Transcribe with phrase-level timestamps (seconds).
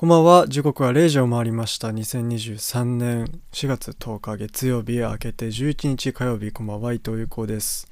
[0.00, 0.48] こんばんは。
[0.48, 1.88] 時刻は0時を回りました。
[1.88, 6.94] 2023年4月10日月曜日明けて11日火曜日、こんばんは。
[6.94, 7.86] 伊藤裕子です。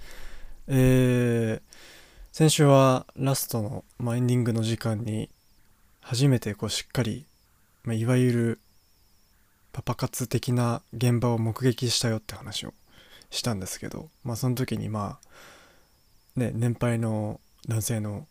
[0.69, 1.61] えー、
[2.33, 5.29] 先週はラストの、まあ、エンディングの時間に
[6.01, 7.27] 初めてこうしっかり、
[7.85, 8.61] まあ、いわゆる
[9.75, 12.73] パパ活的な現場を目撃したよって話を
[13.29, 17.39] したんですけど、まあその時にまあ、ね、年配の
[17.69, 18.27] 男性の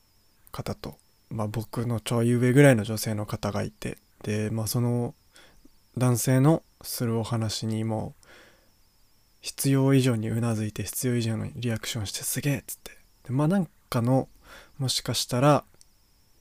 [0.51, 0.97] 方と
[1.29, 5.13] まあ、僕のちょい上ぐらいの女性の方がいてで、まあ、その
[5.97, 8.13] 男性のするお話にも
[9.41, 12.91] 必要以上にうなずいて必要以上のリアクションしてすげえっつって。
[13.25, 14.27] でまあなんかの
[14.77, 15.63] もしかしたら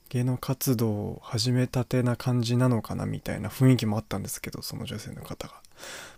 [0.09, 5.55] 芸能活動を始めたてな感じなのかなみたいな雰囲気もあったんですけどその女性の方が。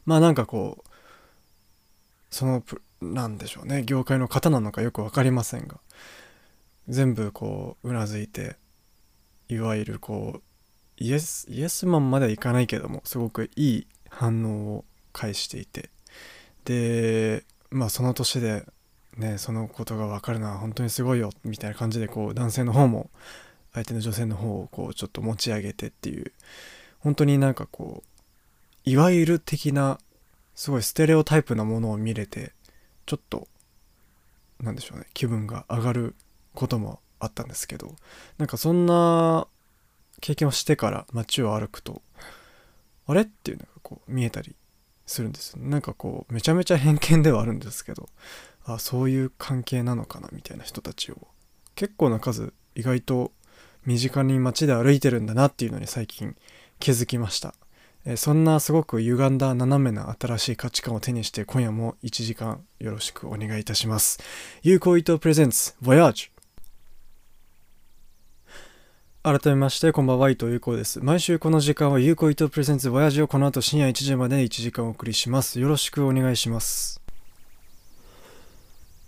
[0.04, 0.90] まあなんかこう
[2.30, 2.62] その
[3.00, 3.82] なんでしょうね。
[3.84, 5.78] 業界の方なのかよく分かりませんが。
[6.88, 8.56] 全部こううなずいて
[9.48, 10.42] いわゆるこう
[10.96, 15.90] イエスイエスマンまではいかないけどもすごくいい反応を返していて。
[16.64, 18.66] でまあその年で
[19.16, 23.10] ねそのことが分かるのは本当にすごいよみたいな感じでこう男性の方も
[23.72, 26.32] 相手の女性の方をこうちょっと持ち上げてっていう
[26.98, 29.98] 本当になんかこういわゆる的な
[30.54, 32.52] すごいステレオタイプなものを見れて
[33.06, 33.48] ちょっと
[34.60, 36.14] なんでしょうね気分が上がる
[36.58, 37.94] こともあったんですけど
[38.36, 39.46] なんかそんな
[40.20, 42.02] 経験をしてから街を歩くと
[43.06, 43.22] あれ？
[43.22, 44.56] っていうのがこう見えたり
[45.06, 48.08] するんですよなんかこうめちゃめちゃ偏見ではあるんですけど
[48.64, 51.28] あそういう関係なのかなみたいな人たちを
[51.76, 53.30] 結構な数意外と
[53.86, 56.36] 身近に街で歩いてるんだなっていうのに最近
[56.80, 57.54] 気づきました。
[58.04, 64.20] えそんなすごく歪んだ斜めな新しい価値観を手にして今夜も1時間よろしくお願いいたします。
[64.62, 66.30] 有効伊藤プレゼンツ Voyage
[69.24, 71.00] 改めまして、こんばんは、伊藤優子です。
[71.00, 75.58] 毎週この時間は、有効伊藤プレゼンツ親父をこの後深夜1時まで1時間お送りします。
[75.58, 76.97] よろしくお願いします。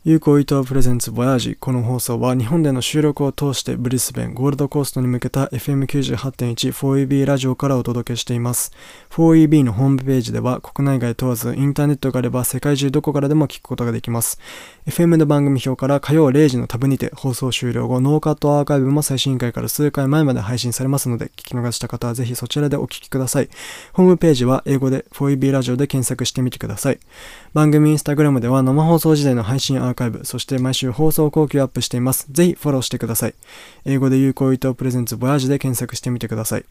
[0.03, 8.72] 有効伊藤プレゼンツボヤージこの放送は日本での収録を通してブリスベンゴールドコーストに向けた FM98.1 4EB ラジオからお届けしています。
[9.10, 14.41] 4EB のホームページでは国内外問わずインターネットがあれば世界中どこからでも聞くことができます。
[14.87, 23.50] FM の番組表から火曜0時のタブにて放送終了後ノーカットアーカイブも最新回から数回前まで配信されますので聞き逃した方はぜひそちらでお聞きください。
[23.93, 27.00] ホームページは英語で 4EB ラジオで検索してみてください。
[27.53, 32.27] 番組インスタグラムでは生放送時代の配信ーカイブそして毎週放送後期をアップしています。
[32.31, 33.34] ぜひフォローしてください。
[33.84, 36.65] 英語で有効伊藤プレゼンツボヤージで検索してみてください。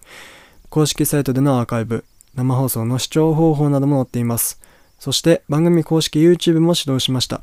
[0.70, 4.60] 公式サイトでのアーカイブ、生放送の視聴方法なども載っています。
[5.00, 7.42] そして番組公式 YouTube も始動しました。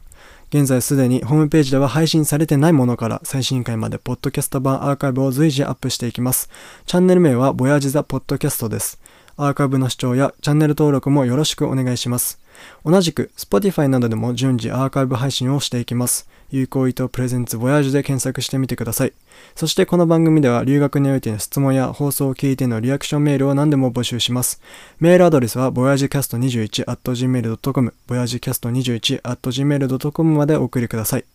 [0.51, 6.49] 現在すでにホームページでは配信されてないものから最新回までポッドキャスト版アーカイブを随時アップしていきます。
[6.87, 9.01] チャンネル名はボヤージザポッドキャストです。
[9.39, 12.41] アーカイブの視聴やチャンネル登録もよろしくお願いします。
[12.85, 16.27] 同じく Spotify などでも順次アーカイブ配信をしていきます。
[16.51, 19.13] 有効意図プレゼンツボヤージュで検索してみてください。
[19.55, 24.63] そしてこの番組では留学においての質問や放送を聞いてのリアクションメールを何でも募集します。
[25.01, 31.27] メールアドレスは voyagecast21.gmail.com voyagecast21.gmail.com までお送りください。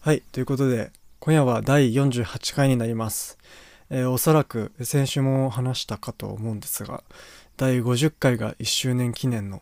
[0.00, 0.90] はい、ということで
[1.20, 3.38] 今夜は第48回になります。
[3.94, 7.04] えー、おそらく先週も話したかと思うんですが
[7.58, 9.60] 第50回が1周年記念の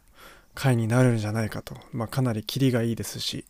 [0.55, 3.45] 回になるんじゃないかと、まあ、かなりキリがいいですし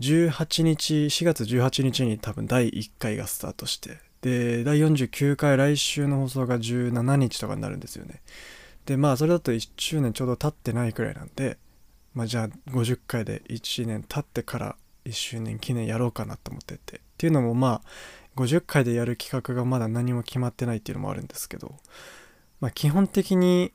[0.00, 8.22] 18日4月18日に多分第1回がスタートしてで第49回来週の放送が17日とかになるんですよね。
[8.86, 11.58] でまあそれだと1周年ちょうど経ってないくらいなんで
[12.14, 17.00] まあじゃあ50回で1年経ってから1周年記念やろうかなと思ってて。
[17.16, 17.88] っていうのもまあ
[18.36, 21.74] 50回でやる企画がまだ何も決まってないっていうのもあるんですけど、
[22.60, 23.72] まあ、基本的に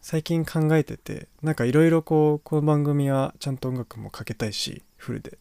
[0.00, 5.30] 最近考えててなんかいろいろこうこの番組はちゃんと音楽もかけたいしフルで。
[5.30, 5.34] っ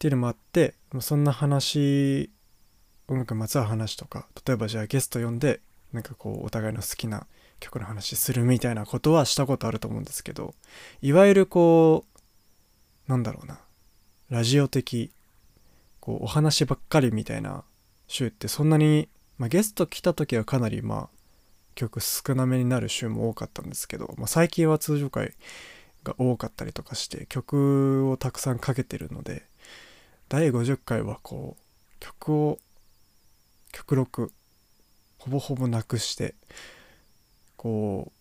[0.00, 2.30] ていうのもあってそんな話
[3.06, 5.60] 音楽まつわる話とか例えばじゃあゲスト呼んで
[5.92, 7.26] なんかこうお互いの好きな
[7.58, 10.54] 曲の話するみたいなことはしたことあると思うんですけど
[11.02, 12.06] いわゆるこ
[13.08, 13.60] うなんだろうな
[14.30, 15.12] ラジオ的
[16.00, 17.64] こうお話ばっかりみたいな
[18.08, 19.08] 週ってそんなに、
[19.38, 21.20] まあ、ゲスト来た時はかなりまあ
[21.74, 25.34] 曲少なめになる週も多かったんですけど、まあ、最近は通常回
[26.02, 29.44] が多かったりとかして曲をたくさんかけてるので
[30.28, 31.62] 第50回はこう
[32.00, 32.58] 曲を
[33.72, 34.32] 極力
[35.18, 36.34] ほぼほぼなくして
[37.56, 38.19] こう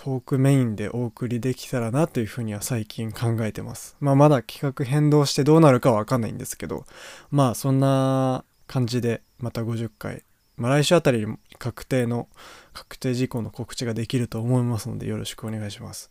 [0.00, 3.96] トークメインでお送りできたらなというふうには最近考えてます。
[3.98, 6.86] まあまだ企画変動してどうなるかはわかんないんですけど、
[7.32, 10.22] まあそんな感じでまた50回
[10.56, 12.28] まあ、来週あたりに確定の
[12.72, 16.10] 確定事項の告知ができると思いますのでよろしくお願いします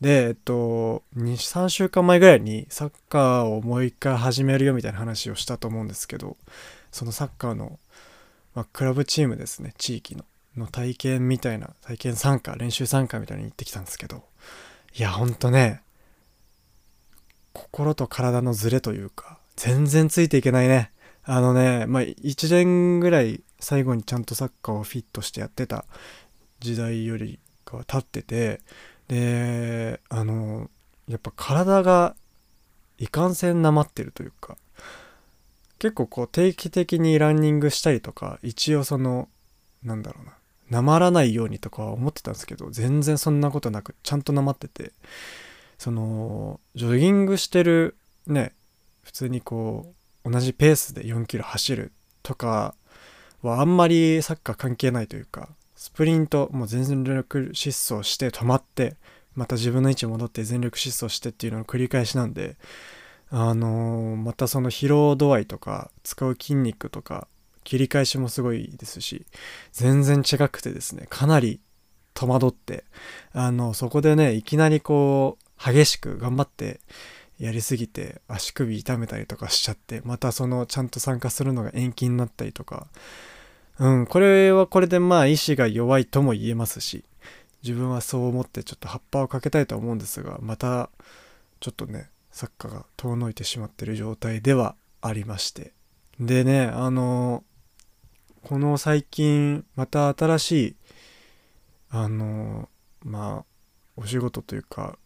[0.00, 6.38] でえっと23週間前ぐらいにサッカーをもう一回始めるよみたいな話をしたと思うんですけど
[6.90, 7.78] そのサッカーの、
[8.54, 10.24] まあ、クラブチームですね地域の
[10.56, 14.22] の体験みたいな体験参加練習参加みたいに行ってきたんですけど
[14.94, 15.82] いやほんとね
[17.52, 20.90] 心と体のズレというか全然ついていけないね。
[21.24, 25.84] あのねまあ1年ぐらい最後にちゃんとサッカーをフィットしてやってた
[26.60, 28.60] 時代よりかは経ってて
[29.08, 30.70] であの
[31.08, 32.16] やっぱ体が
[32.98, 34.56] いかんせんなまってるというか
[35.78, 39.28] 結構こう定期的にランニングしたりとか一応その
[39.82, 40.32] なんだろうな
[40.72, 44.92] なまらないようにとか思ってたんですけど全然そんなことなくちゃんとなまってて
[45.76, 47.94] そのジョギングしてる
[48.26, 48.54] ね
[49.02, 49.92] 普通にこ
[50.24, 51.92] う同じペースで4キロ走る
[52.22, 52.74] とか
[53.42, 58.96] はあんまりサッカー関係ないというかスプリントもう全力疾走して止まって
[59.34, 62.56] また自分の位置戻って全力疾走してっていうのの繰り返しなんで
[63.30, 67.28] あのー、またその疲労度合いとか使う筋肉とか
[67.64, 69.26] 切り返しもすごいですし
[69.72, 71.60] 全然違くてですねかなり
[72.14, 72.84] 戸惑って
[73.32, 76.80] あのそこでねいきなりこう激しく頑張って
[77.38, 82.86] やりすぎて足首痛めたりとかしちゃってまたそのちゃんと参加するのが延期になったりとか。
[83.78, 87.04] うんこれはこれでまあ意志が弱いとも言えますし
[87.62, 90.90] 自分はそう思ってちょっと葉っぱをかけたいと思うんですがまた
[91.60, 95.72] ちょっとねサッカーが遠のいてしまってる状態ではありまして。
[96.20, 97.44] でねあの
[98.42, 100.76] この最近また新しい
[101.90, 102.68] あの
[103.04, 103.44] まあ
[103.96, 104.98] お仕事というか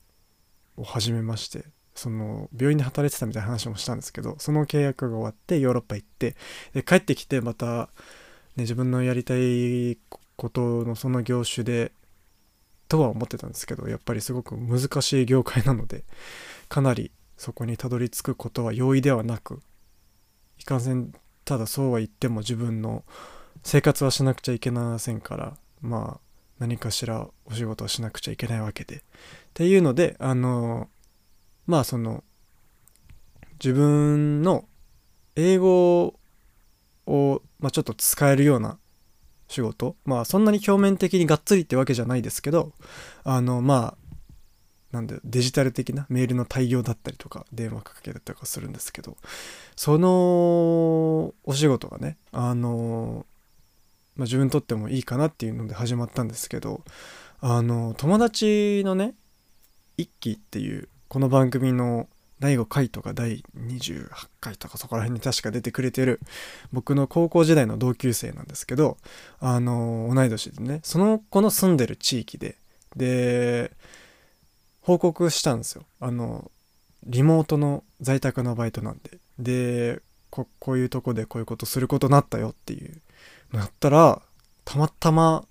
[0.76, 6.34] を始めましてその病院で働いてたみたいな話もしたんですけどその契約が終わってヨーロッパ行って
[6.72, 7.88] で帰ってきてまた、ね、
[8.58, 9.98] 自分のやりたい
[10.36, 11.92] ことのその業種で
[12.88, 16.04] とは思ってたんですけどやっぱりすごく難しい業界なので
[16.68, 19.60] かなりそこにたどり着くことは容易ではなく
[20.58, 21.12] いかんせん
[21.46, 23.04] ただそうは言っても自分の
[23.62, 26.20] 生活はしなくちゃいけませんからまあ
[26.58, 28.96] 何かしらお仕事をしなくちゃいけないわけで。
[28.96, 29.00] っ
[29.54, 30.88] ていうのであの
[31.66, 32.24] まあその
[33.62, 34.64] 自分の
[35.36, 36.18] 英語
[37.06, 38.78] を、まあ、ちょっと使えるような
[39.46, 39.94] 仕事。
[40.04, 42.72] まあそんなに表面的にがっつりってわけじゃないですけど
[43.22, 44.05] あのまあ
[44.92, 49.16] なんでデジタル的なメールの対応だったりとか電話かけたりとかするんですけど
[49.74, 50.08] その
[51.44, 53.26] お仕事がねあの、
[54.16, 56.82] まあ、自分にとってもいいかなっていうので始まったんですけど
[57.40, 59.14] あの友達のね
[59.96, 64.08] 一期っていうこの番組の第5回とか第28
[64.40, 66.20] 回とかそこら辺に確か出てくれてる
[66.72, 68.98] 僕の高校時代の同級生なんですけど
[69.40, 72.56] あの同い年でねその子の住んでる地域で
[72.94, 73.72] で
[74.86, 75.82] 報告したんですよ。
[75.98, 76.48] あの
[77.02, 79.18] リモートの在宅のバイトなんで。
[79.36, 80.00] で
[80.30, 83.02] ここういうとこでこういうことすることになったよっていう。
[83.52, 84.22] なったら
[84.64, 85.44] たまたま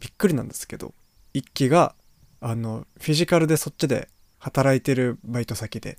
[0.00, 0.92] びっくりなんですけど
[1.32, 1.94] 一期が
[2.42, 5.96] あのフィジカルでそっちで働いてるバイト先で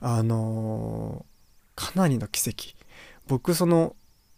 [0.00, 2.74] あのー、かなりの奇跡。
[3.28, 3.94] 僕その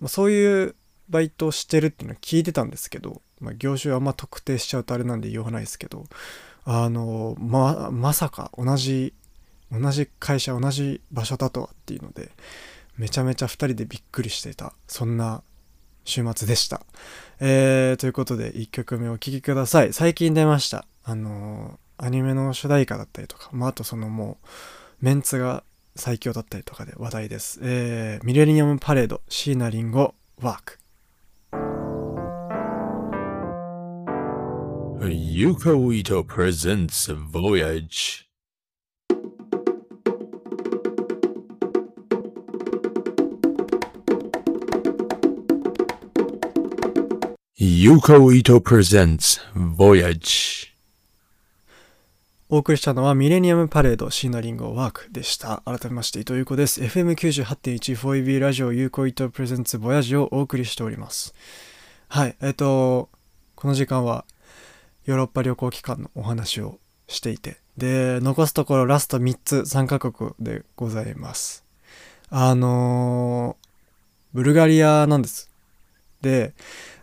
[0.06, 0.75] そういう
[1.08, 6.05] バイトをしてるっていうのは聞いてたんですけど、まあ、業種はあんま特定しちゃうとあれなんで言わないですけど
[6.64, 9.14] あのままさか同じ
[9.72, 12.31] 同じ会社同じ場所だとはっていうので
[12.96, 15.43] めちゃめちゃ2人でびっくりしてたそんな
[16.05, 16.82] 週末でした。
[17.40, 19.93] えー、ということで1曲目お聴きください。
[19.93, 20.86] 最近出ました。
[21.05, 24.46] あの、アニメの主題歌だったりとか、まあ、あとそのもう
[25.00, 25.62] メンツが
[25.96, 27.60] 最強だったりとかで話題です。
[27.62, 30.79] えー、ミレニアムパレード椎名林檎ワーク。
[35.00, 38.26] Yuko Ito presents Voyage.
[47.58, 50.69] Yuko Ito presents Voyage.
[52.50, 55.62] お送りしたのはミレニアムパレードシーナリンゴワークでした。
[55.64, 56.82] 改めまして伊藤優子です。
[56.82, 61.34] FM98.1 4EB ラジオユーコイトプレゼンツボヤジをお送りしております。
[62.08, 63.08] はい、えっと、
[63.54, 64.26] この時間は
[65.04, 67.58] ヨーロッパ旅行期間のお話をしていて。
[67.76, 71.64] で残すところラスト3つ3カ国でございます。
[72.28, 73.66] あのー、
[74.34, 75.50] ブルガリアなんです。
[76.20, 76.54] で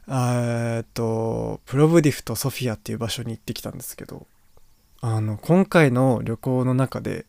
[0.08, 4.28] えっとプロブディフとソフィアっていう場所に行ってきたんですけど
[5.02, 7.26] あの今回の旅行の中で、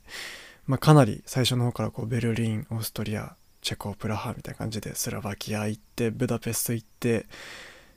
[0.66, 7.26] まあ、かなり最初の方からこうベルリンオーストリアチェコプラハみたいな感じでスラバキア行ってブダペスト行って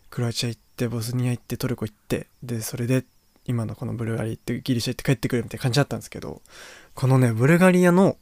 [0.10, 3.06] クロアチア行ってボスニア行ってトルコ行ってでそれで
[3.46, 6.42] 今のこのブルガリア行ってギリシャ行って帰ってくるみたいな感じだったんですけど
[6.94, 8.18] このねブルガリアの、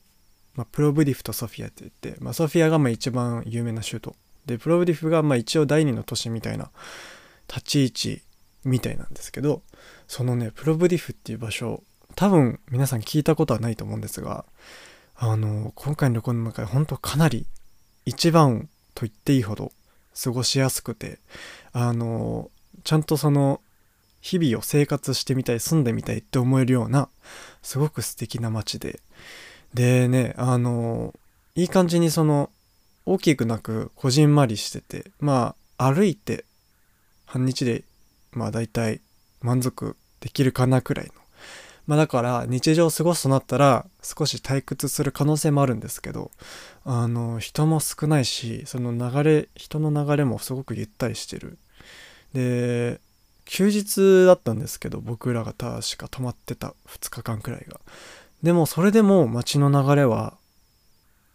[0.55, 4.15] まあ、プロブディフとソフィアって言って、まあ、ソフィアがまあ一番有名な州都。
[4.45, 6.71] でプロブディフがまあ一応第二の都市みたいな
[7.47, 8.21] 立ち位置
[8.63, 9.61] みたいなんですけど
[10.07, 11.83] そのねプロブディフっていう場所
[12.15, 14.45] 多分皆さん聞いたことはないと思うんですが
[15.15, 17.45] あの今回の旅行の中で本当かなり
[18.05, 19.71] 一番と言っていいほど
[20.21, 21.19] 過ごしやすくて
[21.71, 22.49] あの
[22.83, 23.61] ちゃんとその
[24.21, 27.09] 日々を生活してみたい住んでみたいって思えるような
[27.61, 28.99] すごく素敵な街で。
[29.73, 31.13] でねあの
[31.55, 32.49] いい感じにその
[33.05, 36.45] 大きくなくこじんまりしててまあ歩いて
[37.25, 37.83] 半日で
[38.31, 39.01] まあ大体
[39.41, 41.18] 満足できるかなくらいの
[41.89, 46.29] まあだから日常を過ごすとなったら少し退屈する可能性もあるんですけど
[46.85, 51.57] あの人も少ないしその流れ人の流れもすごくゆったりしてる。
[52.31, 53.01] で
[53.45, 57.79] 休日だったんですけど僕らが確か泊まってた2日間くらいが。
[58.43, 60.37] でもそれでも街の流れは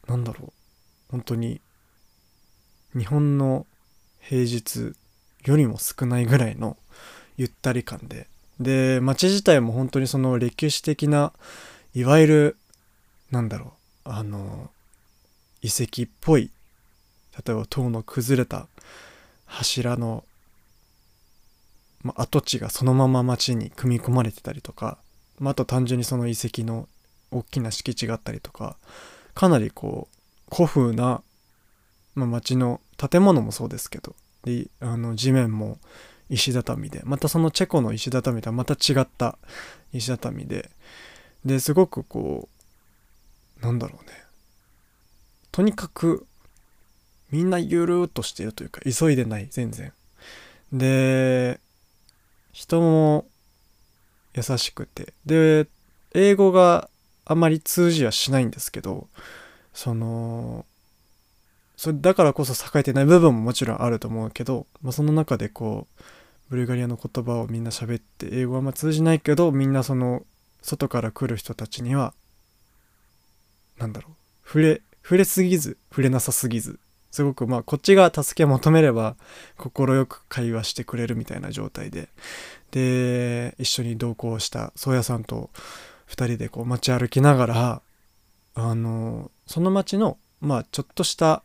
[0.06, 0.52] 何だろう
[1.10, 1.60] 本当に
[2.96, 3.66] 日本の
[4.20, 4.92] 平日
[5.46, 6.76] よりも少ないぐらいの
[7.36, 8.28] ゆったり感で
[8.60, 11.32] で街自体も本当にその歴史的な
[11.94, 12.56] いわゆる
[13.30, 14.70] なんだろうあの
[15.62, 16.50] 遺跡っぽい
[17.44, 18.68] 例えば塔の崩れた
[19.46, 20.24] 柱の、
[22.02, 24.98] ま、跡地がそのまま街に組み込まれてたりとか、
[25.38, 26.88] まあ、と単純にその遺跡の
[27.30, 28.76] 大きな敷地があったりとか
[29.34, 30.08] かなりこ
[30.50, 31.22] う古風な、
[32.14, 35.78] まあ、街の建物もそうですけどであの地面も
[36.34, 39.38] 石畳でまたそのチェコの石畳とはまた違った
[39.92, 40.70] 石畳で
[41.44, 42.48] ですごくこ
[43.62, 44.12] うなんだろうね。
[45.52, 46.26] とにかく
[47.30, 49.92] みんなゆるーっとしてるというか急いでない全然。
[50.72, 51.60] で
[52.52, 53.26] 人も
[54.34, 55.14] 優しくて。
[55.24, 55.68] で
[56.14, 56.88] 英語が
[57.24, 59.08] あまり通じはしないんですけど
[59.72, 60.64] その
[61.76, 66.02] それだからこそ栄えてない部分ももちろんあると思うけど、まあ、その中でこう
[66.48, 70.24] ブルガリアの言葉をみんな喋って英語はまあ通じないけどみんなその
[70.62, 72.14] 外から来る人たちには
[73.78, 74.12] なんだろう。
[74.46, 76.78] 触れ触れすぎず触れなさすぎず。
[77.10, 79.16] すごくまあこっちが助け求めれば
[79.56, 79.70] 快
[80.06, 82.08] く会話してくれるみたいな状態で。
[82.70, 85.50] で一緒に同行した宗谷さんと
[86.08, 87.82] 2人でこう街歩きながら
[88.54, 91.42] あのその街のまあちょっとした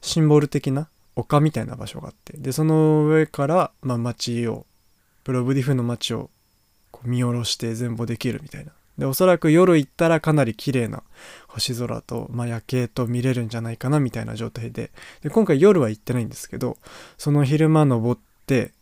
[0.00, 4.66] シンボル的な丘みたいな場所があってでその上から、まあ、街を
[5.24, 6.30] プロブディフの街を
[6.90, 8.72] こう見下ろして全貌できるみたいな。
[8.98, 11.02] でおそらく夜行ったらかなり綺麗な
[11.48, 14.90] 星空と、まあ、夜景と見れるんじゃないかなみたいな状態で。
[15.22, 16.76] で今回夜は行ってないんですけど
[17.16, 18.72] その昼間登って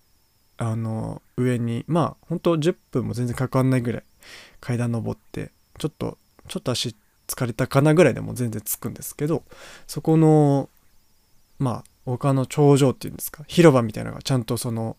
[0.56, 4.02] あの上にまあ本当10分も全然かかんないぐらい
[4.60, 6.18] 階段登ってちょっと
[6.49, 6.94] ちょっと足
[7.28, 9.44] 疲れたかなぐらいでも全然着くんですけど
[9.87, 10.68] そこの
[11.58, 14.97] まあ丘の頂上っていうんですか広場みたいなのがちゃんとその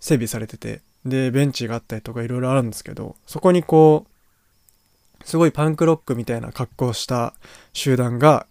[0.00, 7.34] 整備されててでベンチがあったりとかいろいろあるんですけどそこにこうすごいパンクロックみたいな格好をした
[7.72, 8.46] 集団が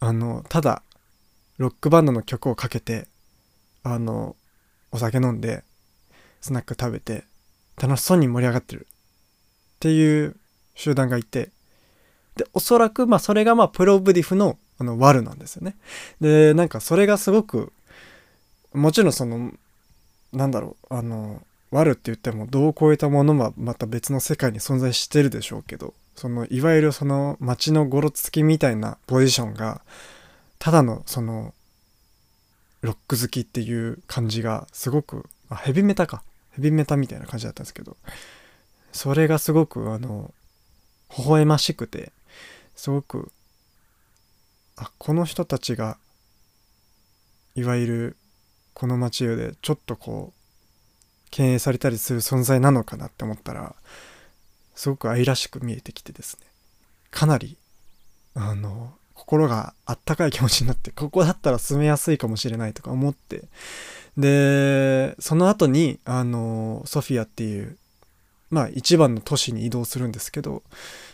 [0.00, 0.82] あのただ
[1.58, 3.08] ロックバンドの曲をかけて
[3.82, 4.36] あの
[4.92, 5.64] お酒飲んで
[6.40, 7.24] スナック食べて
[7.80, 8.86] 楽しそうに盛り上がってる。
[9.76, 10.36] っていう
[10.74, 11.50] 集団がいて
[12.36, 15.76] でおそらくまあそれがまあプロブディフのあのワルなんですよね。
[16.20, 17.72] でなんかそれがすごく
[18.72, 19.52] もちろんその
[20.32, 29.80] なんだろうあのワルって言っても度を超えたものはまた別の世界に存在してるでしょうけどそのいわゆるその街のゴロつきみたいなポジションが
[30.58, 31.52] ただのその
[32.82, 37.96] ロック好きっていう感じがすごくあヘビメタかヘビメタみたいな感じだったんですけど
[38.92, 40.32] それがすごくあの
[41.18, 42.12] 微笑ましくて
[42.76, 43.32] すごく
[44.76, 45.98] あこの人たちが
[47.54, 48.16] いわゆる
[48.72, 53.74] この街でちょっとこう敬遠されたりする存在なのかなって思ったら
[54.74, 56.46] すごく愛らしく見えてきてですね。
[57.10, 57.56] かなり
[58.34, 63.44] あの心があったかい気持ちになってここだったら住めやすいかもしれないとか思って
[64.18, 67.76] でその後にあのソフィアっていう
[68.50, 70.62] まあ一番の都市に移動するんですけど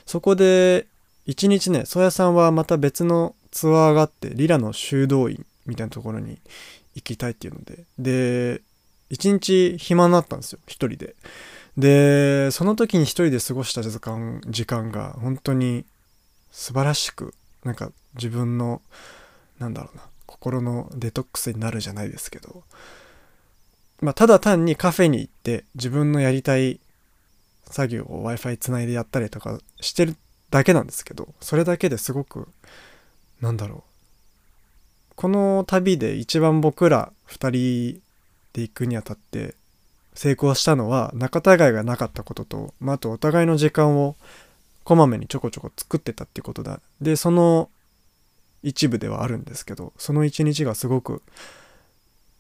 [0.07, 0.87] そこで
[1.27, 6.39] 一日ね宗谷さんはまた別のツアーがあってリラの修道院みたいなところに
[6.95, 7.85] 行きたいっていうので。
[7.99, 8.63] で
[9.13, 11.17] 一日暇になったんですよ一人で。
[11.77, 15.85] でその時に一人で過ごした時間時間が本当に
[16.53, 18.83] 素晴らしくなんか自分の
[19.59, 22.63] なんだろうな心のデトックスになるじゃないですけど。
[24.01, 26.81] まあただ単にカフェに行って自分のやりたい
[27.67, 30.17] 作業を w i f i つないでやったりとかしてる
[30.51, 32.49] だけなんですけどそれだけですごく
[33.41, 33.83] なんだろう。
[35.17, 37.51] この旅で一番僕ら2
[37.95, 38.01] 人
[38.53, 39.55] で行くにあたって
[40.15, 44.17] 成功したのは仲違いがなかったことと、まあ、あとお互いの時間を
[44.85, 46.81] こまめにちょこちょこ作ってたってことだ。
[47.01, 47.69] でその
[48.63, 51.23] 一部ではあるんですけどその一日がすごく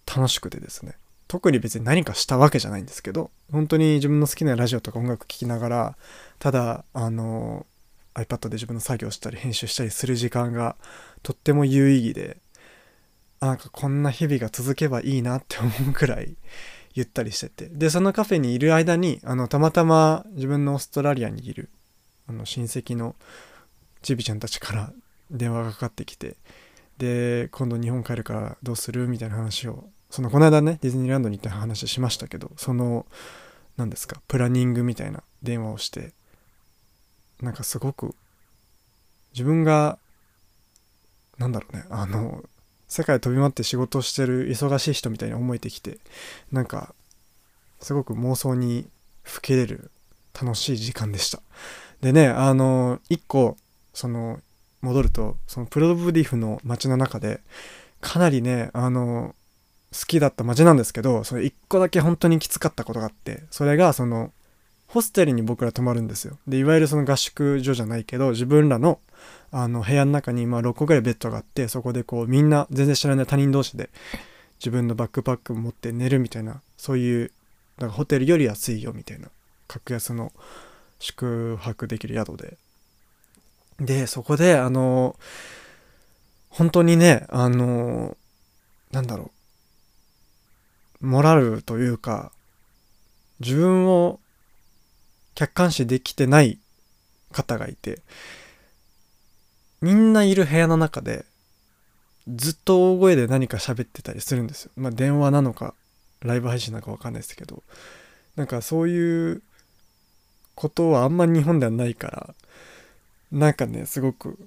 [0.06, 0.94] 楽しくてですね。
[1.28, 5.96] 特に別に何かしたわけじゃないんですけど本当に自分の好きなラジオとか音楽聴きながら
[6.40, 7.66] ただあの
[8.14, 10.76] iPad で自分の作業したり編集したりする時間が
[11.22, 12.38] とっても有意義で
[13.40, 16.36] なんかこんな日々が続けばいいなって思うくらい
[16.94, 17.68] ゆったりしてて。
[17.68, 21.70] でそのカフェにいる間にあのたまたま自分のオーストラリアにいる
[22.26, 23.16] あの親戚の
[24.02, 24.92] ちびちゃんたちから
[25.30, 26.36] 電話がかかってきて
[26.98, 33.06] で今度日本帰るからどうするみたいな話をそのこの間ねディズニーランドに行った話しましたけどその
[33.76, 36.12] 何ですかプランニングみたいな電話をして
[37.42, 38.14] なんかすごく
[39.32, 39.98] 自分が
[41.38, 42.44] なんだろうねあの
[42.88, 45.98] 世界飛び回って仕事してる忙しい人みたいに思えてきて
[46.52, 46.94] なんか
[47.80, 48.86] すごく妄想に
[49.22, 49.90] ふけれる
[50.40, 51.40] 楽しい時間でした。
[52.00, 53.56] でねあの一個
[53.94, 54.40] その
[54.80, 57.40] 戻るとそのプロブディフの街の中で
[58.00, 59.34] かなりねあの
[59.92, 64.32] 好きだった街なんですけどそれ一個だけ本当にきつかったことがあってそれがその
[64.90, 66.36] ホステルに僕ら泊まるんですよ。
[66.48, 68.98] でいわゆるその合宿所じゃないけど自分らの
[69.52, 73.90] あの部屋の中にまあ6個ぐらいベッドがあってそこでこうみんな全然知らない他人同士で
[74.58, 77.30] 自分のバックパック持って寝るみたいなそういう
[77.78, 79.28] だかホテルより安いよみたいな
[79.68, 80.32] 格安の
[80.98, 82.56] 宿泊できる宿で。
[83.78, 85.16] でそこであの
[86.48, 88.16] 本当にねあの
[88.90, 89.30] なんだろ
[91.00, 92.32] うモラルというか
[93.38, 94.18] 自分を
[95.40, 96.58] 客観視できてない
[97.32, 98.02] 方がいて
[99.80, 101.24] みんないる部屋の中で
[102.28, 104.72] ずっと大声で何か喋ってたりするんですよ。
[104.76, 105.72] まあ電話なのか
[106.20, 107.62] ライブ配信なのかわかんないですけど
[108.36, 109.42] なんかそういう
[110.56, 112.34] ことはあんま日本ではないから
[113.32, 114.38] なんかねすごく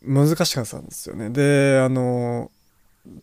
[0.00, 1.30] 難しかったんですよね。
[1.30, 2.52] であの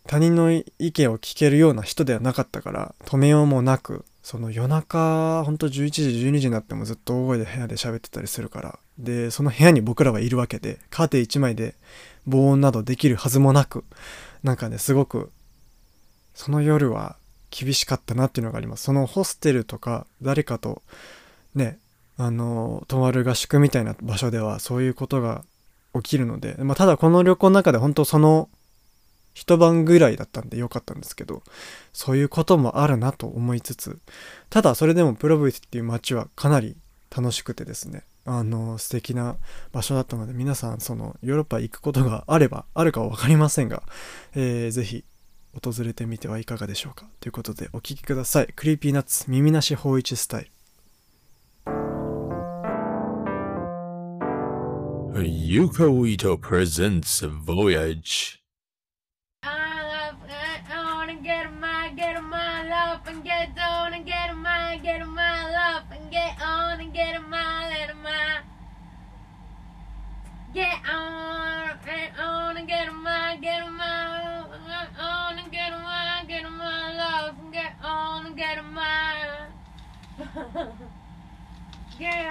[0.06, 11.76] 他人の意見を聞けるような人ではなかったから止めようもなくその夜中ほんと11時12時になってもずっと大声で部屋で喋ってたりするからでその部屋に僕らはいるわけでカーテン1枚で
[12.26, 13.84] 防音などできるはずもなく
[14.42, 15.30] なんかねすごく
[16.34, 17.14] その夜は
[17.52, 18.82] 厳しかったなっていうのがあります。
[18.82, 20.82] そのホステルとか誰かと
[21.54, 21.78] ね
[22.16, 25.44] あの泊まる合宿みたいな場所ではそういうことが
[25.94, 28.48] 起きるので、まあ、ただこの旅行の中で本当その
[29.36, 31.42] 一晩ぐらいだったんで良かったんですけど
[31.92, 33.98] そういうこともあるなと思いつつ
[34.48, 36.74] ただそれでもプロブイスっていう街はかなり
[37.14, 39.36] 楽しくてですねあの素敵な
[39.72, 43.82] 場所だったので皆さんそのヨーロッパ行くことがあればあるかは分かりませんが、
[44.34, 45.04] えー、ぜひ
[45.52, 50.50] 訪れてみてはいかがでしょうかということでお聴きください Creepy Nuts 耳なし芳一スタイル
[55.22, 58.45] Yuko Ito presents Voyage.
[70.56, 75.70] Get on and on and get on my get on my get on and get
[75.70, 79.16] on my get on my love and get on and get on my
[81.98, 82.24] get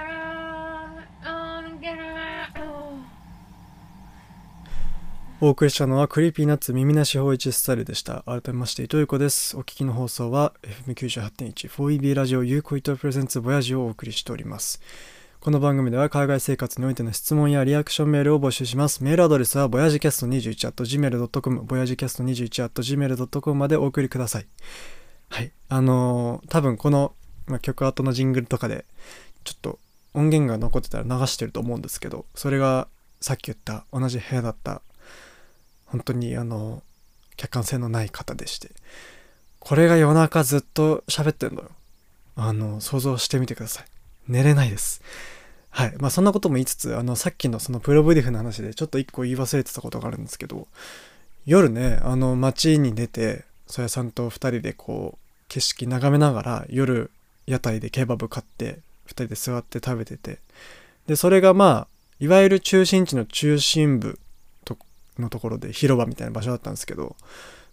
[1.24, 2.26] on and get on my
[5.42, 8.24] お送りしたのは Creepy Nuts 耳なし芳一スタイルでした。
[8.26, 9.58] 改めまして、伊藤優子です。
[9.58, 10.54] お聞きの放送は
[10.88, 14.82] FM98.1 4EB ラジオ Yukou ITO presents Voyage をお送りしております。
[15.45, 19.03] この番組では海外生活においての質問やリアクションメールを募集します。
[19.03, 24.47] メールアドレスはボヤジキャスト 21.gmail.com、ボヤジキャスト 21.gmail.com までお送りください。
[25.29, 25.51] はい。
[25.69, 27.13] あのー多分この、
[27.45, 28.86] ま、曲後のジングルとかで、
[29.43, 29.77] ちょっと
[30.15, 32.88] 音源が残ってたら流してると思うんですけど、それが
[33.21, 34.81] さっき言った同じ部屋だった
[35.86, 36.81] 本当にあの
[37.38, 38.71] 客観性のない方でして
[39.60, 41.69] これが夜中ずっと喋ってんのよ
[42.36, 43.86] あの想像してみてください
[44.27, 45.01] 寝れないです
[45.76, 45.94] はい。
[45.98, 50.70] まあそんなことも言いつつあのさっきのそのプロブディフの話でちょっと一個言い忘れてたことがあるんですけど
[51.46, 57.12] 夜ねあの街に出て曽谷さんと2人でこう景色眺めながら夜
[57.46, 60.40] 屋台でケバブ買って2人で座って食べてて
[61.08, 61.88] でそれがまあ
[62.22, 64.18] いわゆる中心地の中心部
[64.64, 64.78] と
[65.20, 67.18] のところで広場みたいな場所だったんですけど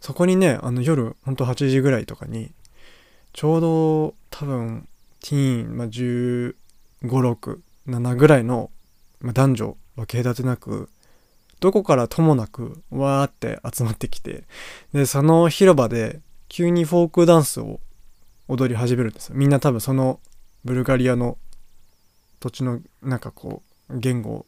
[0.01, 2.51] そこにねあの夜ほんと8時ぐらいとかに
[3.33, 4.89] ちょうど多分
[5.21, 6.57] ティーン、まあ、1
[7.05, 8.71] 5 6 7ぐらいの、
[9.21, 10.89] まあ、男女分け隔てなく
[11.61, 14.45] どこからともなくわーって集まってきて
[14.93, 17.81] でその広場で急にフォークダンスを
[18.49, 19.37] 踊り始めるんですよ。
[19.37, 20.21] みんな多分その
[20.65, 21.39] ブルガリアの
[22.41, 24.45] 土地のなんかこう言語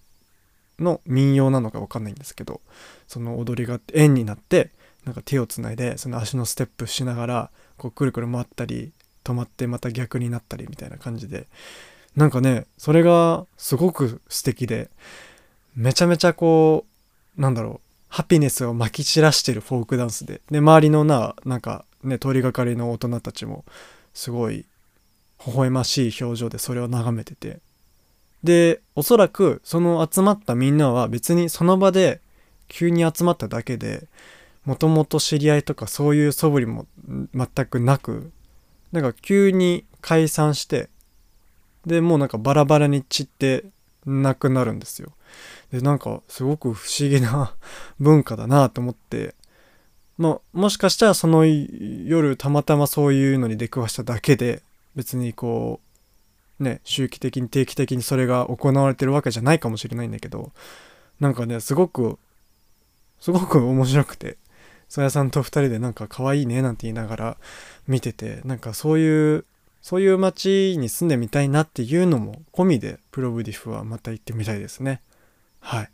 [0.79, 2.61] の民謡なのか分かんないんですけど
[3.07, 4.73] その踊りが円になって
[5.05, 8.93] なんか手をつないでその足のステップしながらこうくるくる回ったり
[9.23, 11.47] 止まってまた逆になったりみたいな感じで
[12.17, 14.91] なんかねそれがすごく素敵で
[15.77, 16.87] めちゃめちゃこ
[17.37, 23.65] うなんだろうハピネスをまき散らしてるフォークダンスでで周りのななんかね通りがかりの大人たちも
[24.13, 24.67] すごい
[25.47, 27.59] 微笑ましい表情でそれを眺めてて
[28.45, 32.21] でおそらくその集まったみんなは別にその場で
[32.69, 34.07] 急に集まっただけで
[34.65, 36.87] もともと知り合いとかそういう素振りも
[37.35, 38.31] 全くなく
[38.93, 40.89] なんか急に解散して
[41.87, 43.65] でもうなんかバラバラに散って
[44.07, 45.13] なくなるんですよ。
[45.73, 47.55] でなんかすごく不思議な
[47.99, 49.35] 文化だなと思って
[50.19, 54.63] まあもしかしたらその夜たまたまそういうのに出くわしただけで
[54.95, 55.81] 別にこ
[56.61, 60.53] うね周期的に定期的にそれが行われてるわけじゃないかもしれないんだけど
[61.19, 62.19] なんかねすごく
[63.19, 64.37] すごく 面白くて
[64.89, 67.37] 曽谷さんと2人でなんか可愛いねなんて言いながら
[67.89, 69.45] 見ててなんかそういう
[69.85, 75.03] そういう街に住んでみたいなっていうのも込みでプロブディフはまた行ってみたいですね。
[75.61, 75.91] はい。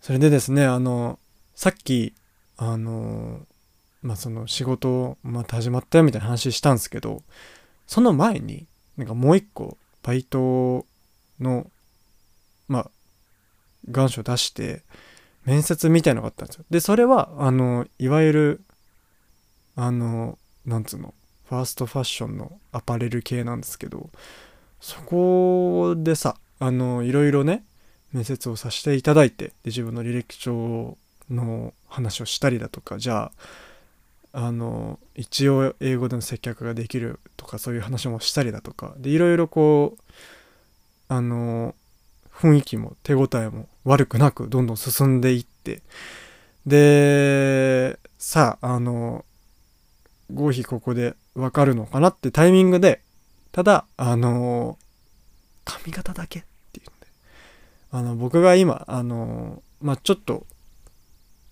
[0.00, 1.20] それでですねあの
[1.54, 2.14] さっき
[2.56, 3.42] あの
[4.02, 7.22] まあその仕事また始まったよみたいな話したんですけど
[7.86, 8.66] その前に
[8.96, 10.84] なんかもう一個バイト
[11.38, 11.70] の
[12.66, 12.90] まあ
[13.88, 14.82] 願書出して
[15.44, 16.64] 面接みたいのがあったんですよ。
[16.70, 18.60] でそれはあのいわゆる
[19.76, 21.14] あのなんつうの
[21.48, 24.10] ファーストファッションのアパレル系なんですけど
[24.80, 27.64] そこでさあのいろいろね
[28.12, 30.96] 面接をさせていただいてで自分の履歴書
[31.30, 33.32] の話をしたりだとかじゃ
[34.32, 40.02] ああの一応英語での接客ができるとかそういう話もしたりだとかでいろいろこう
[41.08, 41.74] あの
[42.32, 45.82] 雰囲気も手応えも悪くなくどんどん進んでいって
[46.66, 49.24] でさああの
[50.32, 53.00] 合否ここで分かるのかなってタイミングで
[53.52, 54.78] ただあの
[55.64, 57.06] 髪型だけっていうので
[57.92, 60.46] あの僕が今あのまあちょっと、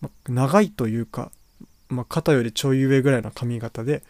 [0.00, 1.30] ま、長いというか、
[1.88, 4.02] ま、肩よりちょい上ぐらいの髪型で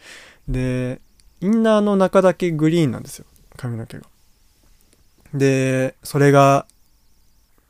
[0.49, 1.01] で
[1.41, 4.05] インナーの中だけグリーンなんですよ髪の毛が。
[5.35, 6.67] でそれが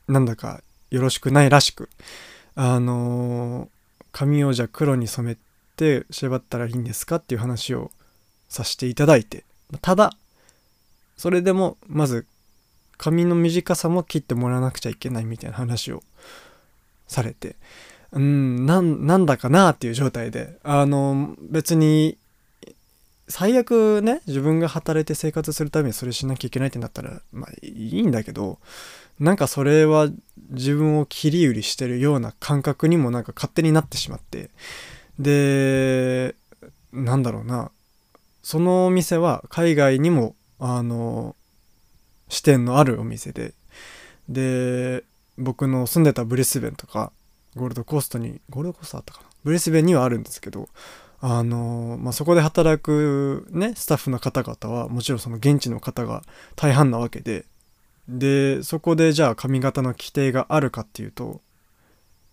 [0.06, 1.88] なんだかよろしくないらしく
[2.54, 3.68] あの
[4.12, 5.36] 髪をじゃあ黒に染め
[5.74, 7.90] って縛ったらいいんですかっていう話を
[8.48, 9.44] させていただいて。
[9.82, 10.12] ただ
[11.16, 12.26] それでもまず
[12.96, 16.02] 髪の短さも切ってもらわなくちゃいけないみたいな話を
[17.08, 17.56] されて。
[18.12, 20.58] うんなんだかなっていう状態で。
[20.62, 22.16] あの別に
[23.28, 28.58] 最悪ね自分が働いて生活するためにそれしなきゃいけないってなったらまあいいんだけど
[29.18, 30.08] なんかそれは
[30.50, 34.50] 自分を切り売りしてるような感覚にもなんか勝手になってしまって。
[35.18, 36.34] で
[36.92, 37.70] なんだろうな。
[38.42, 41.34] そのお店は海外にもあの
[42.28, 43.54] 支店のあるお店で。
[44.28, 45.04] で
[45.36, 47.12] 僕の住んでたブリスベンとか
[47.56, 49.26] ゴールドコーストにゴールドコーストあったかな。
[49.44, 50.68] ブリスベンにはあるんですけど
[51.20, 56.22] あのまあ、そこで働くねスタッフの方々はもちろんその現地の方が
[56.54, 57.46] 大半なわけで。
[58.08, 61.40] でそこでじゃあ髪型の規定があるかっていうと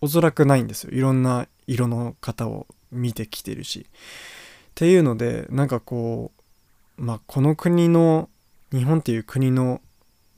[0.02, 0.92] おそらくないんですよ。
[0.92, 3.86] いろんな色の方を見てきてるし。
[4.72, 6.32] っていうのでなんかこ
[6.98, 8.28] うまあこの国の
[8.72, 9.80] 日本っていう国の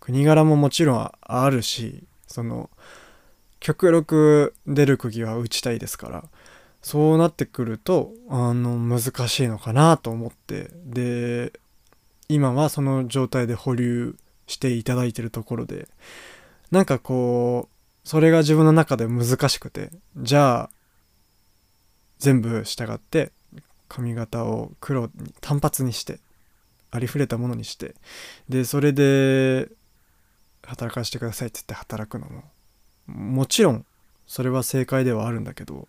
[0.01, 2.69] 国柄ももちろんあるしその
[3.61, 6.25] 極力出る釘は打ちたいですから
[6.83, 10.71] そうなってくるとあの難しいのかなと思って。
[10.85, 11.53] で
[12.29, 14.17] 今はその状態で保留
[14.47, 15.89] していただいてるところで
[16.71, 20.71] なんかこうそれが自分の中で難しくてじゃあ
[22.25, 23.33] 全部従って
[23.87, 26.21] 髪型を黒に単発にして
[26.91, 27.95] ありふれたものにして
[28.49, 29.69] でそれで
[30.63, 32.45] 働かせてくださいって言って働くのも
[33.07, 33.85] もちろん
[34.27, 35.87] それは正解ではあるんだけど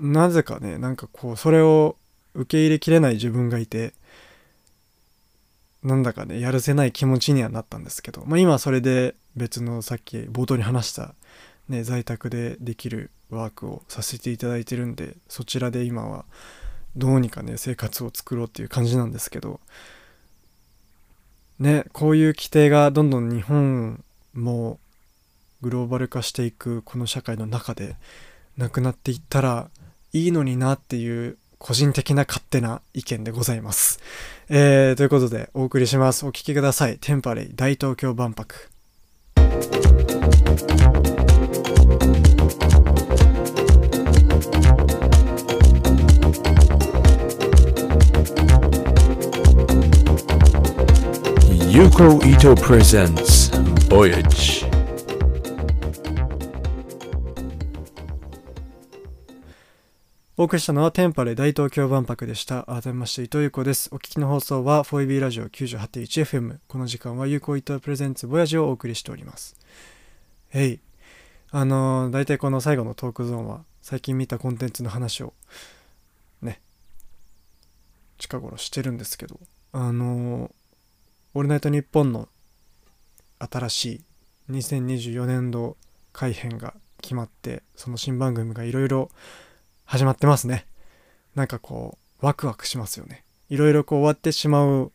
[0.00, 1.94] なぜかねなんかこうそれを
[2.34, 3.94] 受け入れきれない自分がいて
[5.84, 11.14] なんだかねやるせない気持ちにはなったんですけど、まあ、今それで別のさっき冒頭に話した
[11.68, 16.24] ね、在宅でできるワークをさせていただいてるんでそちらで今は
[16.96, 19.60] どうにかね生活を作ろうっていう感じなんですけど
[21.58, 24.02] ねこういう規定がどんどん日本
[24.34, 24.78] も
[25.62, 27.96] グローバル化していくこの社会の中で
[28.56, 29.70] なくなっていったら
[30.12, 33.98] いいのになっていう個人的な勝手な意見でございます。
[34.50, 36.26] えー、ということでお送りします。
[36.26, 36.98] お聴きください。
[37.00, 38.68] テンパレイ大東京万博。
[51.74, 53.50] Yuko Ito presents
[53.88, 54.64] Voyage.
[60.36, 62.62] お送りしたのはテンパレ大東京万博でした。
[62.66, 63.88] 改めまして伊藤優子です。
[63.90, 66.58] お聞きの放送は 4EB ラジオ 98.1FM。
[66.68, 69.56] この時間は有効伊藤プレゼンツボヤジをお送りしております。
[70.52, 70.80] えい。
[71.50, 75.34] あのー、大体この最後のトークゾーンは最近見たコンテンツの話を
[76.40, 76.60] ね、
[78.16, 79.40] 近頃してるんですけど、
[79.72, 80.50] あのー、
[81.36, 82.28] オールナイトニッポンの
[83.40, 83.84] 新し
[84.48, 85.76] い2024年度
[86.12, 89.10] 改編が決まって、その新番組がいろいろ
[89.84, 90.64] 始まってますね。
[91.34, 93.24] なんかこう、ワクワクしますよね。
[93.48, 94.92] いろいろこう終わってしまう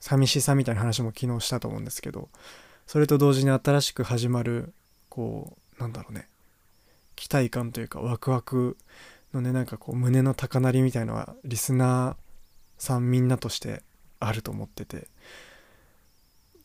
[0.00, 2.28] 寂しさみたいな話も昨日したと思うんですけど、
[2.86, 4.74] それと同時に新しく始まる、
[5.08, 6.28] こう、なんだろうね、
[7.16, 8.76] 期待感というかワクワク
[9.32, 13.82] のね、なんかこう胸の高鳴りみたいのはリスナーさんみんなとして
[14.20, 15.08] あると思ってて、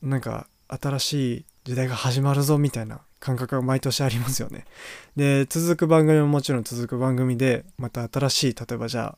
[0.03, 4.65] なんか新しい時代が始まるぞみたいな感覚が毎年ありますよね。
[5.15, 9.17] で続く番組ももちろん続く番組でまた新しい例えばじゃ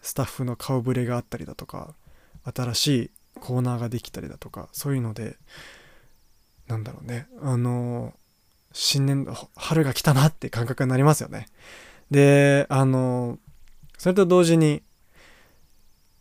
[0.00, 1.94] スタッフの顔ぶれがあったりだとか
[2.44, 5.36] 新しいコーナーができたりだとかそういうので
[6.68, 8.14] なんだろうねあの
[8.72, 11.48] 新年度春が来たなって感覚になりますよね。
[12.12, 13.40] であの
[13.98, 14.84] それと同時に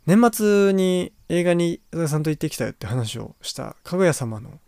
[0.07, 4.59] 年末に映画に伊沢さんと行ってきたよって話をした「かぐや様」の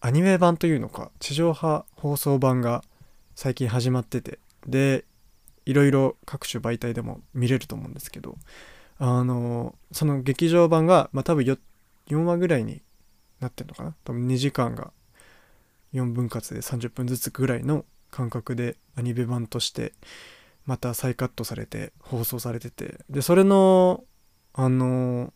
[0.00, 2.84] アニメ版というのか地上波放送版が
[3.34, 5.04] 最近始まっててで
[5.66, 8.36] いろいろ各種媒体でも見れると思うんですけど
[8.98, 11.58] あのその劇場版が、まあ、多分 4,
[12.08, 12.82] 4話ぐらいに
[13.40, 13.94] なってるのかな？
[14.04, 14.92] 多分2時間が
[15.94, 19.94] 4分割で30分ずつぐらいの感覚でアニメ版として
[20.66, 24.04] また再カットされて放送されててでそれの
[24.52, 25.32] あの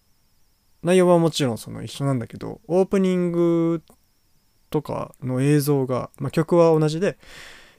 [0.85, 3.83] 内容はもちろんその一緒なんだけどオープニング
[4.71, 7.19] とかの映像が、まあ、曲は同じで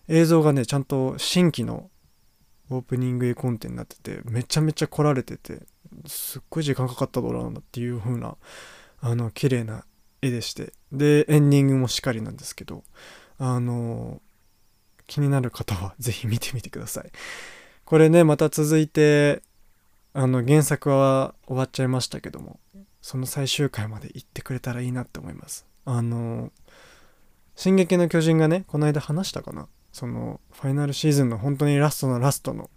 [0.08, 1.90] 映像がねちゃんと新規の
[2.70, 5.62] オープニング絵コンテになっててめちゃめちゃ凝られてて
[6.08, 8.38] すっごい時間かかっただろうなっていう風な
[9.02, 9.86] あの綺麗な
[10.22, 12.84] 絵でしてでエンディングもしっかりなんですけど
[13.38, 14.22] あの
[15.06, 17.12] 気になる方は 是非見てみてください。
[17.84, 19.44] これねまた続いて
[20.14, 22.60] あの原作は終わっちゃいましたけども
[23.06, 25.68] その最終回まで行ってくれたらいいなって思います。
[25.86, 26.52] あの
[27.56, 29.68] 「進撃の巨人」がねこの間話したかな？
[29.94, 32.72] そのファイナルシーズンの本当にラストのラストの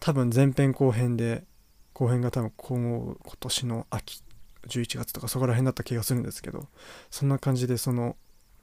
[0.00, 1.44] 多分前編後編で
[1.92, 4.22] 後編が多分今後今年の秋
[4.68, 6.68] 11月とかそこら辺だった気がするんですけど
[7.10, 8.16] そんな感じでその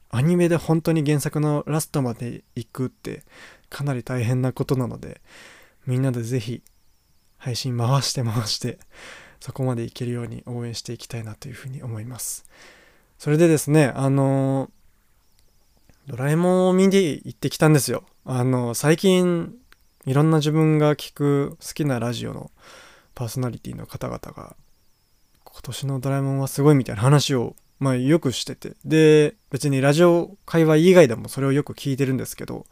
[0.10, 3.21] アニメで本当に原作のラストまで行くって
[3.69, 5.21] かなり大変なことなので
[5.86, 6.63] みんなでぜひ
[7.38, 8.80] 配信回して回して
[9.39, 12.45] そこまでいけるように応援していきたいなというふうに思います。
[13.17, 14.71] それでですねあの
[16.08, 18.04] ドラえもんを見に行ってきたんですよ。
[18.25, 19.54] あの最近
[20.06, 22.52] いろんな自分が聞く好きなラジオの
[23.15, 24.56] パーソナリティの方々が
[25.43, 28.75] 今年のドラえもんはすごいみたいな話をまあよくしてて。
[28.86, 32.65] で別にラジオ界隈以外でもそれをよく聞いてるんですけど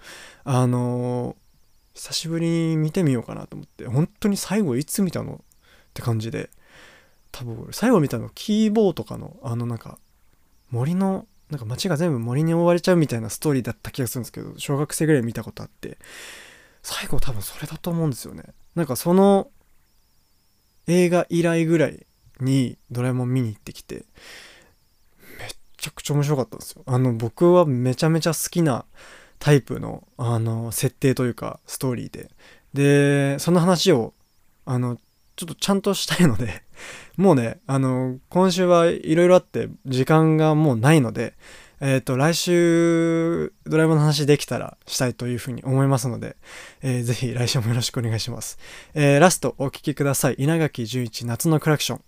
[0.43, 1.36] あの
[1.93, 5.38] 久しぶりに見てみようかなと思って本当に最後いつ見たのっ
[5.93, 6.49] て感じで。
[7.32, 9.98] 多分最後見たのキーボーとかのあのなんか
[10.70, 15.98] 森のなんか街が全部森に覆われちゃうみたいなストーリーだった気がするんですけど小学生ぐらい見たことあって
[16.84, 18.44] 最後多分それだと思うんですよね。
[18.76, 19.50] なんかその
[20.88, 22.06] 映画以来ぐらい
[22.40, 24.06] にドラえもん見に行ってきて
[25.40, 26.84] めっちゃくちゃ面白かったんですよ。
[26.86, 28.86] あの僕はめちゃめちゃ好きな
[29.40, 32.30] タイプのあの設定というかストーリーで。
[32.74, 34.13] でその話を
[34.66, 34.98] あの
[35.36, 36.63] ちょっとちゃんとしたいので
[37.17, 41.34] もうね、あの、今週はいろいろあって、時間がもうないので、
[41.80, 46.38] えっ、ー、と、来週、ドラえもんの話できたらしたいというふうに思いますので、
[46.82, 48.58] えー、ぜひ来週もよろしくお願いします。
[48.93, 50.36] えー、ラストお聴きください。
[50.38, 52.01] 稲垣潤一夏のクラクション。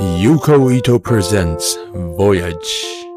[0.00, 3.07] Yuko Ito presents Voyage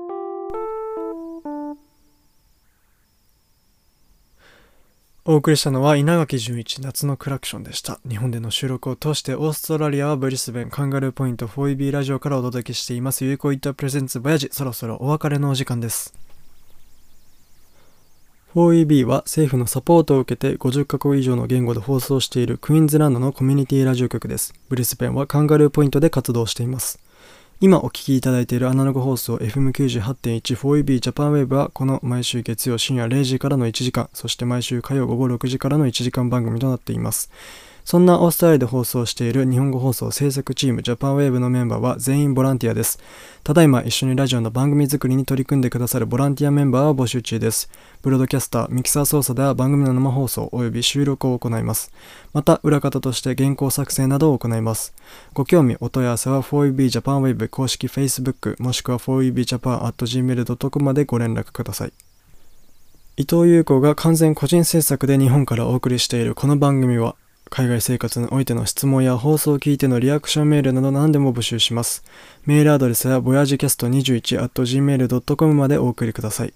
[5.24, 8.00] お送りしたのは稲垣潤一夏のクラクションでした。
[8.10, 13.24] 日本での収録を通してオーストラリアはブリスベンカンガルーポイント 4EB ラジオからお届けしています。
[13.24, 16.16] 有効イットプレゼンツボヤジそろそろお別れのお時間です。
[18.56, 24.56] 4EB は政府のサポートを受けて50カ国以上の言語で放送しているクイーンズランドのコミュニティラジオ局です。
[24.70, 27.00] ブリスベンはカンガルーポイントで活動しています。
[27.64, 37.30] 今お聞きいただいているアナログ放送 FM98.14EB ジャパンウェーブはこの毎週月曜深夜0時からの1時間、そして毎週火曜午後6時からの1時間番組となっています。
[37.84, 43.00] そんなオーストラリアで放送している日本語放送制作チームジャパンウェーブのメンバーは全員ボランティアです。
[43.44, 47.70] ただいま一緒にラジオの番組作りに取り組んでくださるボランティアメンバーを募集中です。
[48.02, 51.92] ブロードキャスター、ミキサー操作では番組の生放送及び収録を行います。
[52.34, 54.94] また、裏方として原稿作成などを行います。
[55.34, 61.94] ご興味、お問い合わせは 4EBJapanWave 公式 Facebook もしくは 4EBJapan.gmail.com までご連絡ください。
[63.18, 67.16] 伊藤優子が完全個人制作で日本からお送りしているこの番組は、
[67.52, 72.06] 海外生活においての質問や放送を聞いてのリアクションメールなど何でも募集します。
[72.46, 76.54] メールアドレスは voyagecast21.gmail.com までお送りください。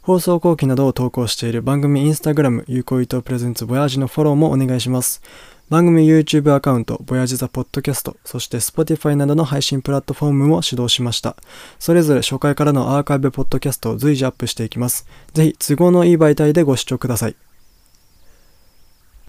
[0.00, 5.22] 放送後期などを投稿している番組インスタグラム、有効伊藤プレゼンツボヤージのフォローもお願いします。
[5.70, 11.34] 番組 YouTube アカウント、ボヤジザポッドキャスト、そして Spotify などの配信プラットフォームも始動しました。
[11.80, 15.04] それぞれ初回からのアーカイブポッドキャストを随時アップしていきます。
[15.34, 17.34] ぜひ都合のいい媒体でご視聴ください。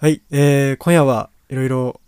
[0.02, 2.00] はい、えー、今夜はいろいろ、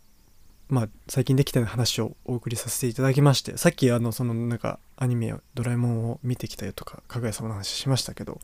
[0.70, 8.40] まあ、最近できた話をお送りさせていただきまして、さっきあの、そのなんか、アニメ、ドラえもんを見てきたよとか、かぐや様の話しましたけど、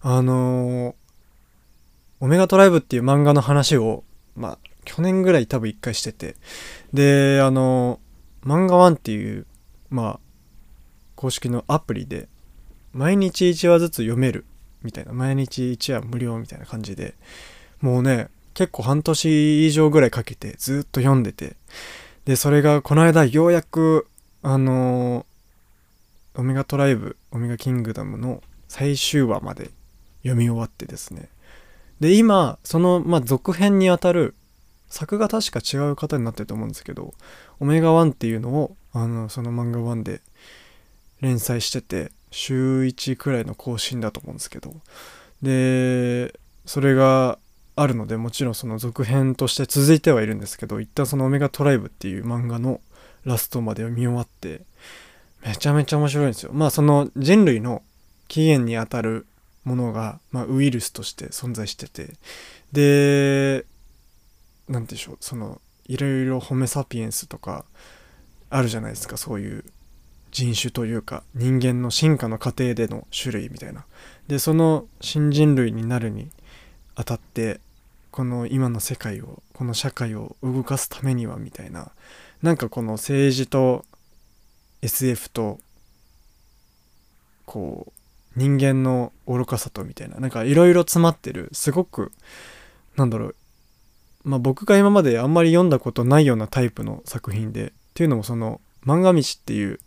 [0.00, 0.94] あのー
[2.20, 6.36] オメガトライブっていう漫画の話を、まあ、去年ぐらい多分一回してて、
[6.94, 9.44] で、あのー漫画ワンっていう、
[9.90, 10.20] まあ、
[11.14, 12.26] 公式のアプリで、
[12.94, 14.46] 毎日1話ずつ読める、
[14.82, 17.16] みたいな、毎日1話無料みたいな感じで、
[17.82, 21.54] もうね、結構半年以上ぐらいかけてずっと読んでて、
[22.24, 24.08] で、それがこの間ようやく、
[24.42, 25.24] あのー
[26.34, 29.70] オメガトライブ、オメガキングダムの最終話まで
[30.22, 31.28] 読み終わってですね。
[32.00, 34.34] で、今、その、まあ、続編にあたる、
[34.88, 37.14] 作が確か違う方になってると思うんですけど、
[37.60, 40.20] オメガ1っていうのを、あの、その漫画1で
[41.20, 44.74] 連載してて、週1くらいの更新だと思うんですけど、
[45.42, 47.38] で、それが
[47.80, 52.80] あるので、もちろんその続編として続いてはいるんですけど、一旦そのオメガトライブっていう漫画の
[53.24, 54.62] ラストまで読み終わって、
[55.44, 56.50] めちゃめちゃ面白いんですよ。
[56.52, 57.82] まあその人類の
[58.26, 59.26] 起源にあたる
[59.64, 62.14] ものが、まあ、ウイルスとして存在してて、
[62.72, 63.64] で、
[64.68, 67.64] なんていうんでしょう、その、いろいろホメサピエンスとか
[68.50, 69.64] あるじゃないですか、そういう
[70.30, 73.84] 人種というか、人間の進化の過程での種類みたいな。
[74.26, 76.30] で、その新人類になるに
[76.94, 77.60] あたって、
[78.18, 81.92] この今の世界を、この社会を動かすためにはみたいな、
[82.42, 83.84] なんかこの政治と
[84.82, 85.60] SF と、
[87.46, 87.92] こ
[88.36, 92.10] う、人間の愚かさとみたいな、なんかいろいろ詰まってる、すごく、
[92.96, 93.34] なんだろう、
[94.24, 99.78] まあ僕が今まであんまり読んだことないようなタイプの作品で、っていうのもその、漫画道っていう、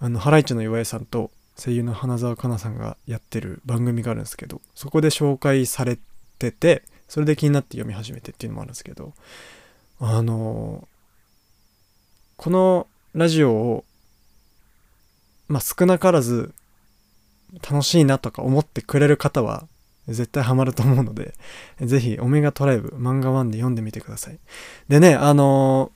[0.00, 5.98] あの、ハライチの岩井さんと声優の花澤香菜さんがやってる番組があるんですけど、そこで紹介され
[6.38, 9.12] てて、それで気になって読み始めてっていうのもあるんですけど、
[10.00, 10.88] あの
[12.36, 13.84] このラジオを、
[15.46, 16.52] まあ少なからず
[17.62, 19.68] 楽しいなとか思ってくれる方は
[20.08, 21.34] 絶対ハマると思うので、
[21.80, 24.38] ぜひオメガトライブ漫画1で読んでみてください。
[24.88, 25.92] でね、あの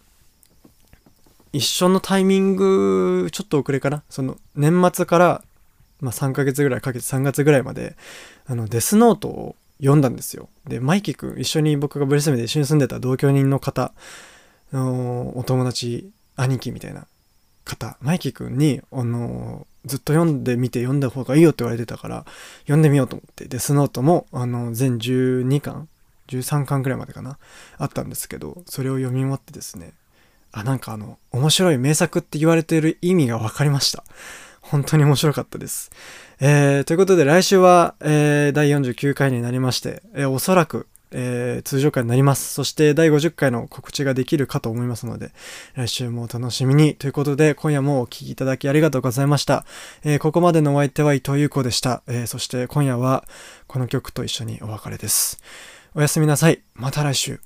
[1.52, 4.02] 一緒のタイミング、ちょっと遅れかな？
[4.08, 5.44] その年末から、
[6.00, 7.96] まあ3ヶ月ぐらいかけて3月ぐらいまで、
[8.46, 10.48] あのデスノートを読んだんですよ。
[10.66, 13.92] で、マイキーくん、一緒に僕がブリスベンで一緒に住んでた同居人の方
[14.72, 17.06] のお友達、兄貴みたいな
[17.64, 22.24] 方、マイキーくんに、あのずっと読んでみて読んだ方がいいよって言われてたから、
[22.62, 25.88] 読んでみようと思って、デスノートも、あの、全12巻、
[26.28, 27.38] 13巻くらいまでかな、
[27.78, 29.92] あったんですけど、それを読み終わってですね、
[30.52, 34.04] あ、なんかあの、面白い名作って言われてる意味が分かりました。
[34.60, 35.90] 本当に面白かったです。
[36.40, 42.54] えー、ということで来週は、えー、第49回になりまして、えーおそらく、えー通常回になります。
[42.54, 45.32] そして第50回の告知ができるかと思いますので、
[45.74, 46.94] 来週もお楽しみに。
[46.94, 49.64] ということで、今夜もお聴きいただきありがとうございました。
[50.04, 52.02] えーここまでのお相手は伊藤優子でした。
[52.06, 53.24] えーそして今夜は
[53.66, 55.40] この曲と一緒にお別れです。
[55.94, 56.62] おやすみなさい。
[56.74, 57.40] また来週。